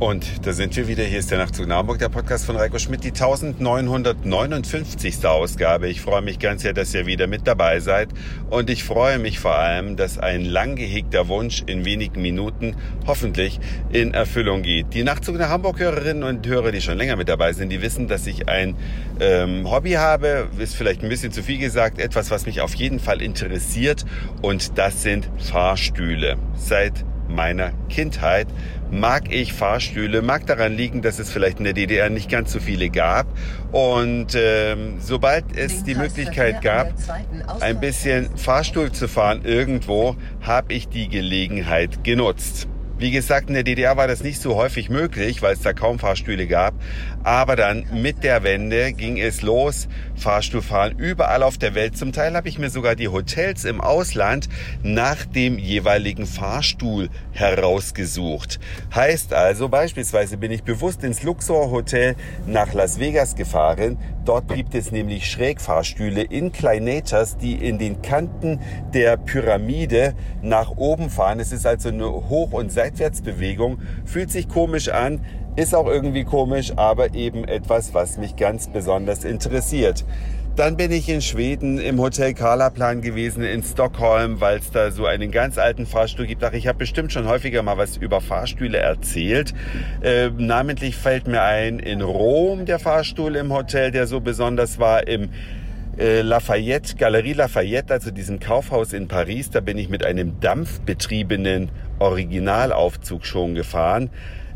[0.00, 1.04] Und da sind wir wieder.
[1.04, 5.26] Hier ist der Nachtzug nach Hamburg, der Podcast von Reiko Schmidt, die 1959.
[5.26, 5.88] Ausgabe.
[5.88, 8.08] Ich freue mich ganz sehr, dass ihr wieder mit dabei seid.
[8.48, 13.60] Und ich freue mich vor allem, dass ein lang gehegter Wunsch in wenigen Minuten hoffentlich
[13.92, 14.94] in Erfüllung geht.
[14.94, 18.26] Die Nachtzug nach Hamburg-Hörerinnen und Hörer, die schon länger mit dabei sind, die wissen, dass
[18.26, 18.76] ich ein
[19.20, 20.48] ähm, Hobby habe.
[20.58, 21.98] Ist vielleicht ein bisschen zu viel gesagt.
[21.98, 24.06] Etwas, was mich auf jeden Fall interessiert.
[24.40, 26.38] Und das sind Fahrstühle.
[26.56, 28.46] Seit meiner Kindheit
[28.90, 32.60] mag ich Fahrstühle, mag daran liegen, dass es vielleicht in der DDR nicht ganz so
[32.60, 33.26] viele gab.
[33.72, 36.92] Und ähm, sobald es die Möglichkeit gab,
[37.60, 42.68] ein bisschen Fahrstuhl zu fahren irgendwo, habe ich die Gelegenheit genutzt.
[43.00, 45.98] Wie gesagt, in der DDR war das nicht so häufig möglich, weil es da kaum
[45.98, 46.74] Fahrstühle gab.
[47.24, 51.96] Aber dann mit der Wende ging es los, Fahrstuhlfahren überall auf der Welt.
[51.96, 54.50] Zum Teil habe ich mir sogar die Hotels im Ausland
[54.82, 58.60] nach dem jeweiligen Fahrstuhl herausgesucht.
[58.94, 62.16] Heißt also, beispielsweise bin ich bewusst ins Luxor Hotel
[62.46, 63.96] nach Las Vegas gefahren.
[64.24, 68.60] Dort gibt es nämlich Schrägfahrstühle in Inclinators, die in den Kanten
[68.92, 71.40] der Pyramide nach oben fahren.
[71.40, 73.78] Es ist also eine Hoch- und Seitwärtsbewegung.
[74.04, 75.20] Fühlt sich komisch an,
[75.56, 80.04] ist auch irgendwie komisch, aber eben etwas, was mich ganz besonders interessiert.
[80.56, 85.06] Dann bin ich in Schweden im Hotel Karlaplan gewesen in Stockholm, weil es da so
[85.06, 86.42] einen ganz alten Fahrstuhl gibt.
[86.42, 89.54] Ach, ich habe bestimmt schon häufiger mal was über Fahrstühle erzählt.
[90.02, 95.06] Äh, namentlich fällt mir ein in Rom der Fahrstuhl im Hotel, der so besonders war.
[95.06, 95.30] Im
[96.00, 101.68] äh, Lafayette, Galerie Lafayette, also diesem Kaufhaus in Paris, da bin ich mit einem dampfbetriebenen
[101.98, 104.08] Originalaufzug schon gefahren.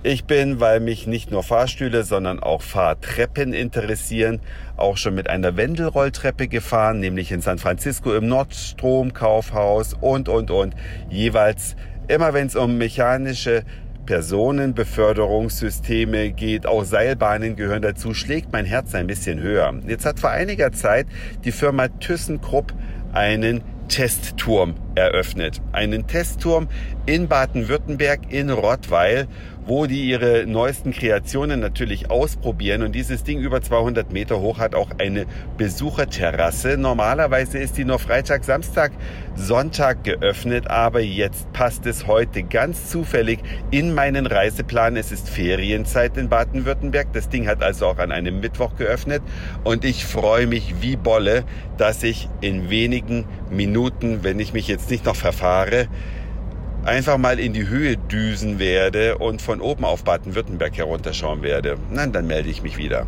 [0.03, 4.41] Ich bin, weil mich nicht nur Fahrstühle, sondern auch Fahrtreppen interessieren,
[4.77, 10.51] auch schon mit einer Wendelrolltreppe gefahren, nämlich in San Francisco im Nordstrom Kaufhaus und, und,
[10.51, 10.75] und.
[11.11, 11.77] Jeweils
[12.09, 13.65] immer wenn es um mechanische
[14.07, 19.75] Personenbeförderungssysteme geht, auch Seilbahnen gehören dazu, schlägt mein Herz ein bisschen höher.
[19.87, 21.07] Jetzt hat vor einiger Zeit
[21.45, 22.73] die Firma ThyssenKrupp
[23.13, 25.61] einen Testturm eröffnet.
[25.73, 26.69] Einen Testturm
[27.07, 29.27] in Baden-Württemberg in Rottweil
[29.67, 32.83] wo die ihre neuesten Kreationen natürlich ausprobieren.
[32.83, 35.27] Und dieses Ding über 200 Meter hoch hat auch eine
[35.57, 36.77] Besucherterrasse.
[36.77, 38.93] Normalerweise ist die nur Freitag, Samstag,
[39.35, 44.97] Sonntag geöffnet, aber jetzt passt es heute ganz zufällig in meinen Reiseplan.
[44.97, 47.13] Es ist Ferienzeit in Baden-Württemberg.
[47.13, 49.23] Das Ding hat also auch an einem Mittwoch geöffnet
[49.65, 51.45] und ich freue mich wie Bolle,
[51.79, 55.89] dass ich in wenigen Minuten, wenn ich mich jetzt nicht noch verfahre,
[56.85, 61.77] einfach mal in die Höhe düsen werde und von oben auf Baden-Württemberg herunterschauen werde.
[61.91, 63.07] Nein, dann melde ich mich wieder.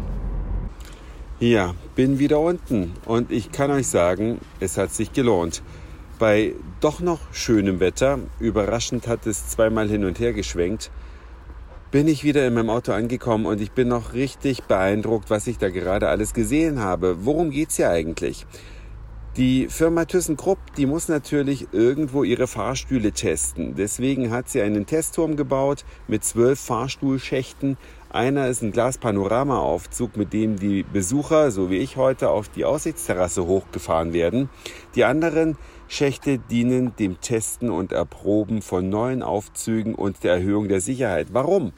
[1.38, 5.62] Ja, bin wieder unten und ich kann euch sagen, es hat sich gelohnt.
[6.18, 10.90] Bei doch noch schönem Wetter, überraschend hat es zweimal hin und her geschwenkt,
[11.90, 15.58] bin ich wieder in meinem Auto angekommen und ich bin noch richtig beeindruckt, was ich
[15.58, 17.26] da gerade alles gesehen habe.
[17.26, 18.46] Worum geht's hier eigentlich?
[19.36, 23.74] Die Firma ThyssenKrupp, die muss natürlich irgendwo ihre Fahrstühle testen.
[23.74, 27.76] Deswegen hat sie einen Testturm gebaut mit zwölf Fahrstuhlschächten.
[28.08, 33.44] Einer ist ein Glaspanorama-Aufzug, mit dem die Besucher, so wie ich heute, auf die Aussichtsterrasse
[33.44, 34.48] hochgefahren werden.
[34.94, 40.80] Die anderen Schächte dienen dem Testen und Erproben von neuen Aufzügen und der Erhöhung der
[40.80, 41.26] Sicherheit.
[41.32, 41.74] Warum?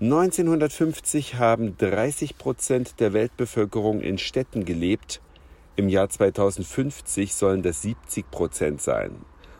[0.00, 5.20] 1950 haben 30 Prozent der Weltbevölkerung in Städten gelebt
[5.76, 9.12] im Jahr 2050 sollen das 70 Prozent sein.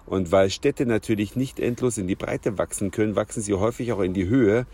[0.06, 4.00] Und weil Städte natürlich nicht endlos in die Breite wachsen können, wachsen sie häufig auch
[4.00, 4.66] in die Höhe.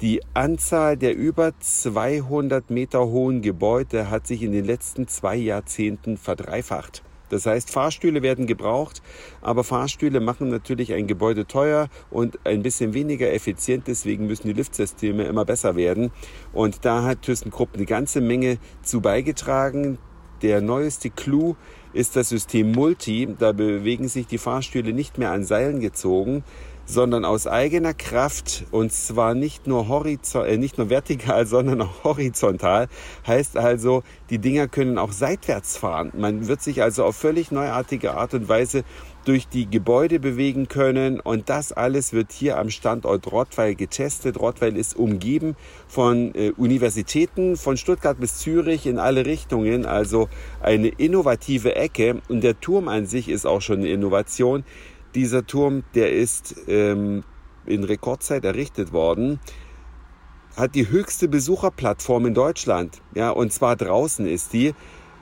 [0.00, 6.16] Die Anzahl der über 200 Meter hohen Gebäude hat sich in den letzten zwei Jahrzehnten
[6.16, 7.02] verdreifacht.
[7.30, 9.02] Das heißt, Fahrstühle werden gebraucht,
[9.40, 13.88] aber Fahrstühle machen natürlich ein Gebäude teuer und ein bisschen weniger effizient.
[13.88, 16.10] Deswegen müssen die Liftsysteme immer besser werden.
[16.52, 19.98] Und da hat ThyssenKrupp eine ganze Menge zu beigetragen.
[20.44, 21.56] Der neueste Clou
[21.94, 23.34] ist das System Multi.
[23.38, 26.44] Da bewegen sich die Fahrstühle nicht mehr an Seilen gezogen,
[26.86, 32.04] sondern aus eigener Kraft und zwar nicht nur, horizont, äh, nicht nur vertikal, sondern auch
[32.04, 32.88] horizontal.
[33.26, 36.12] Heißt also, die Dinger können auch seitwärts fahren.
[36.16, 38.84] Man wird sich also auf völlig neuartige Art und Weise
[39.24, 44.38] durch die Gebäude bewegen können und das alles wird hier am Standort Rottweil getestet.
[44.38, 45.56] Rottweil ist umgeben
[45.88, 50.28] von äh, Universitäten von Stuttgart bis Zürich in alle Richtungen, also
[50.60, 54.64] eine innovative Ecke und der Turm an sich ist auch schon eine Innovation.
[55.14, 57.22] Dieser Turm, der ist ähm,
[57.66, 59.38] in Rekordzeit errichtet worden,
[60.56, 63.00] hat die höchste Besucherplattform in Deutschland.
[63.14, 64.74] Ja, und zwar draußen ist die.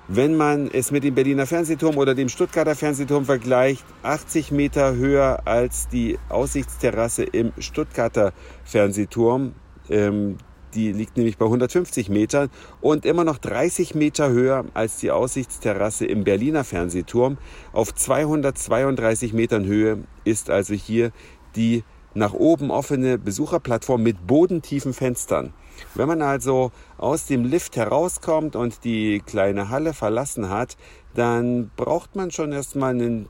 [0.09, 5.43] Wenn man es mit dem Berliner Fernsehturm oder dem Stuttgarter Fernsehturm vergleicht, 80 Meter höher
[5.47, 8.33] als die Aussichtsterrasse im Stuttgarter
[8.65, 9.55] Fernsehturm.
[9.89, 10.37] Ähm,
[10.75, 16.07] die liegt nämlich bei 150 Metern und immer noch 30 Meter höher als die Aussichtsterrasse
[16.07, 17.39] im Berliner Fernsehturm.
[17.73, 21.13] Auf 232 Metern Höhe ist also hier
[21.57, 21.85] die
[22.15, 25.53] nach oben offene Besucherplattform mit bodentiefen Fenstern.
[25.95, 30.77] Wenn man also aus dem Lift herauskommt und die kleine Halle verlassen hat,
[31.15, 33.29] dann braucht man schon erstmal einen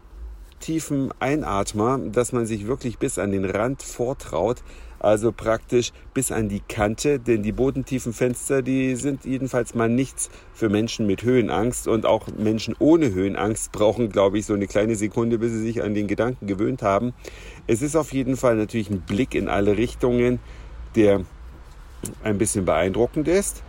[0.62, 4.62] tiefen Einatmer, dass man sich wirklich bis an den Rand vortraut,
[4.99, 10.31] also praktisch bis an die Kante, denn die bodentiefen Fenster, die sind jedenfalls mal nichts
[10.55, 14.94] für Menschen mit Höhenangst und auch Menschen ohne Höhenangst brauchen, glaube ich, so eine kleine
[14.94, 17.12] Sekunde, bis sie sich an den Gedanken gewöhnt haben.
[17.67, 20.38] Es ist auf jeden Fall natürlich ein Blick in alle Richtungen,
[20.94, 21.23] der
[22.23, 23.62] ein bisschen beeindruckend ist.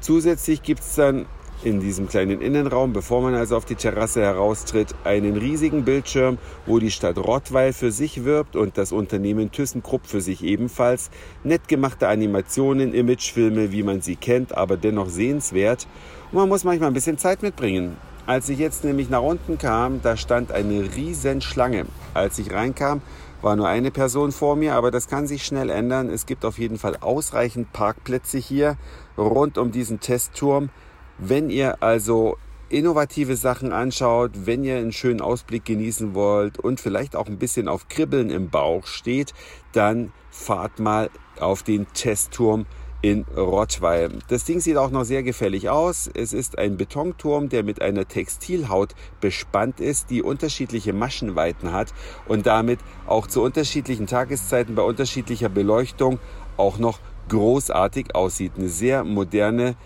[0.00, 1.26] Zusätzlich gibt es dann
[1.62, 6.78] in diesem kleinen Innenraum, bevor man also auf die Terrasse heraustritt, einen riesigen Bildschirm, wo
[6.78, 11.10] die Stadt Rottweil für sich wirbt und das Unternehmen ThyssenKrupp für sich ebenfalls.
[11.44, 15.86] Nett gemachte Animationen, Imagefilme, wie man sie kennt, aber dennoch sehenswert.
[16.30, 17.96] Und man muss manchmal ein bisschen Zeit mitbringen.
[18.26, 21.86] Als ich jetzt nämlich nach unten kam, da stand eine riesen Schlange.
[22.12, 23.00] Als ich reinkam,
[23.40, 26.10] war nur eine Person vor mir, aber das kann sich schnell ändern.
[26.10, 28.76] Es gibt auf jeden Fall ausreichend Parkplätze hier
[29.16, 30.70] rund um diesen Testturm.
[31.18, 32.36] Wenn ihr also
[32.68, 37.66] innovative Sachen anschaut, wenn ihr einen schönen Ausblick genießen wollt und vielleicht auch ein bisschen
[37.66, 39.34] auf Kribbeln im Bauch steht,
[39.72, 41.10] dann fahrt mal
[41.40, 42.66] auf den Testturm
[43.00, 44.10] in Rottweil.
[44.28, 46.10] Das Ding sieht auch noch sehr gefällig aus.
[46.12, 51.94] Es ist ein Betonturm, der mit einer Textilhaut bespannt ist, die unterschiedliche Maschenweiten hat
[52.26, 56.18] und damit auch zu unterschiedlichen Tageszeiten bei unterschiedlicher Beleuchtung
[56.56, 56.98] auch noch
[57.28, 58.52] großartig aussieht.
[58.56, 59.76] Eine sehr moderne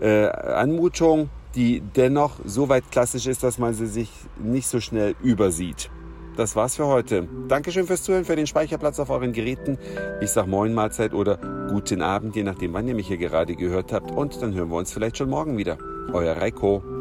[0.00, 5.14] äh, Anmutung, die dennoch so weit klassisch ist, dass man sie sich nicht so schnell
[5.22, 5.90] übersieht.
[6.36, 7.26] Das war's für heute.
[7.48, 9.78] Dankeschön fürs Zuhören, für den Speicherplatz auf euren Geräten.
[10.20, 11.38] Ich sag Moin Mahlzeit oder
[11.70, 14.10] guten Abend, je nachdem, wann ihr mich hier gerade gehört habt.
[14.10, 15.78] Und dann hören wir uns vielleicht schon morgen wieder.
[16.12, 16.95] Euer Reiko.